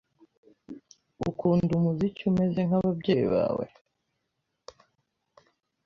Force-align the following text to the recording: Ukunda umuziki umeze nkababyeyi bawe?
Ukunda 1.29 1.69
umuziki 1.79 2.21
umeze 2.31 2.59
nkababyeyi 2.67 3.25
bawe? 3.33 3.65